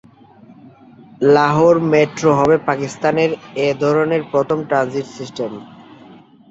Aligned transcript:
Lahore 1.33 1.75
metro 1.91 2.29
হবে 2.39 2.55
পাকিস্তানের 2.67 3.31
এ 3.57 3.69
ধরনের 3.83 4.21
প্রথম 4.31 4.57
ট্রানজিট 4.69 5.07
সিস্টেম। 5.17 5.51